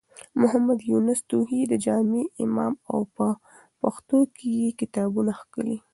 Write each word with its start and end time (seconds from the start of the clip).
محمد 0.41 0.79
يونس 0.89 1.19
توخى 1.29 1.61
د 1.67 1.73
جامع 1.85 2.23
امام 2.45 2.73
و 2.79 2.83
او 2.91 2.99
په 3.15 3.27
پښتو 3.81 4.19
کې 4.35 4.47
يې 4.59 4.69
کتابونه 4.79 5.31
کښلي. 5.39 5.77